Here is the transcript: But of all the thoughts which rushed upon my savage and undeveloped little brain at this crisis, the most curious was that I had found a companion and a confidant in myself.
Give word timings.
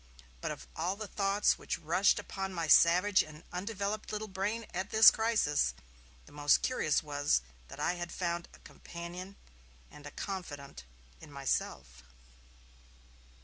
But 0.41 0.49
of 0.49 0.65
all 0.75 0.95
the 0.95 1.05
thoughts 1.07 1.59
which 1.59 1.77
rushed 1.77 2.17
upon 2.17 2.55
my 2.55 2.65
savage 2.67 3.21
and 3.21 3.43
undeveloped 3.53 4.11
little 4.11 4.27
brain 4.27 4.65
at 4.73 4.89
this 4.89 5.11
crisis, 5.11 5.75
the 6.25 6.31
most 6.31 6.63
curious 6.63 7.03
was 7.03 7.43
that 7.67 7.79
I 7.79 7.93
had 8.01 8.11
found 8.11 8.47
a 8.51 8.57
companion 8.61 9.35
and 9.91 10.07
a 10.07 10.09
confidant 10.09 10.85
in 11.19 11.31
myself. 11.31 12.01